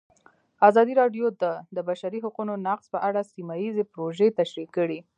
[0.67, 1.45] ازادي راډیو د
[1.75, 4.99] د بشري حقونو نقض په اړه سیمه ییزې پروژې تشریح کړې.